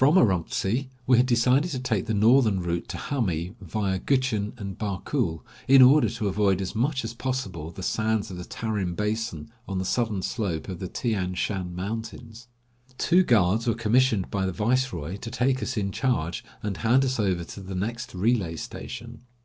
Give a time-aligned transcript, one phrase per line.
[0.00, 3.56] I 175 l From Urumtsi we had decided to take the northern route to Hami,
[3.60, 8.36] via Gutchen and Barkul, in order to avoid as much as possible the sands of
[8.36, 12.46] the Tarim basin on the southern slope of the Tian Shan mountains.
[12.98, 17.18] Two guards were commissioned by the viceroy to take us in charge, and hand us
[17.18, 19.22] over to the next relay station.